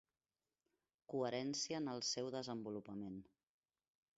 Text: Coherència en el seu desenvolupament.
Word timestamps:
Coherència 1.13 1.81
en 1.83 1.91
el 1.93 2.03
seu 2.13 2.33
desenvolupament. 2.37 3.21